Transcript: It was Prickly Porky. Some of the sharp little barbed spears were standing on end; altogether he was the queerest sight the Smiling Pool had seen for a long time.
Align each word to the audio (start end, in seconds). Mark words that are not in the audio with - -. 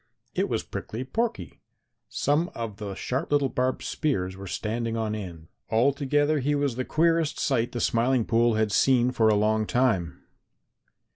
It 0.33 0.49
was 0.49 0.63
Prickly 0.63 1.03
Porky. 1.03 1.61
Some 2.09 2.49
of 2.55 2.77
the 2.77 2.95
sharp 2.95 3.31
little 3.31 3.49
barbed 3.49 3.83
spears 3.83 4.35
were 4.35 4.47
standing 4.47 4.97
on 4.97 5.13
end; 5.13 5.47
altogether 5.69 6.39
he 6.39 6.55
was 6.55 6.75
the 6.75 6.83
queerest 6.83 7.39
sight 7.39 7.71
the 7.71 7.79
Smiling 7.79 8.25
Pool 8.25 8.55
had 8.55 8.71
seen 8.71 9.11
for 9.11 9.29
a 9.29 9.35
long 9.35 9.67
time. 9.67 10.23